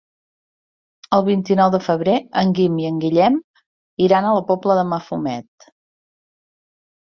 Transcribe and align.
El 1.17 1.25
vint-i-nou 1.27 1.69
de 1.75 1.79
febrer 1.87 2.15
en 2.43 2.53
Guim 2.59 2.79
i 2.85 2.87
en 2.91 2.97
Guillem 3.03 3.37
iran 4.07 4.29
a 4.29 4.33
la 4.39 4.43
Pobla 4.49 4.79
de 4.81 4.87
Mafumet. 4.95 5.69